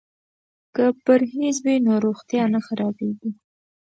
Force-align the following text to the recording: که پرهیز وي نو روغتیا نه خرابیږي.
که 0.75 0.85
پرهیز 1.05 1.57
وي 1.65 1.75
نو 1.85 1.93
روغتیا 2.05 2.43
نه 2.53 2.59
خرابیږي. 2.65 3.31